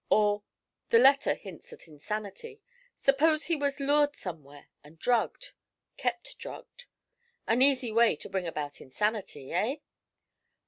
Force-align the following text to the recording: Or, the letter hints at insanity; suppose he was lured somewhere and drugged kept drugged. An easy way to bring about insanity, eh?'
Or, 0.09 0.41
the 0.89 0.97
letter 0.97 1.35
hints 1.35 1.71
at 1.71 1.87
insanity; 1.87 2.59
suppose 2.97 3.43
he 3.43 3.55
was 3.55 3.79
lured 3.79 4.15
somewhere 4.15 4.65
and 4.83 4.97
drugged 4.97 5.51
kept 5.95 6.39
drugged. 6.39 6.85
An 7.45 7.61
easy 7.61 7.91
way 7.91 8.15
to 8.15 8.27
bring 8.29 8.47
about 8.47 8.81
insanity, 8.81 9.51
eh?' 9.53 9.75